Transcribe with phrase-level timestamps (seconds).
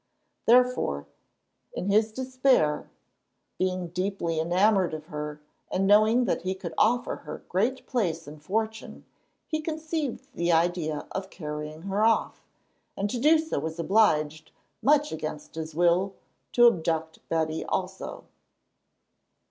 [0.47, 1.05] Therefore,
[1.73, 2.89] in his despair,
[3.59, 8.41] being deeply enamoured of her, and knowing that he could offer her great place and
[8.41, 9.05] fortune,
[9.45, 12.47] he conceived the idea of carrying her off,
[12.97, 14.49] and to do so was obliged,
[14.81, 16.15] much against his will,
[16.53, 18.23] to abduct Betty also.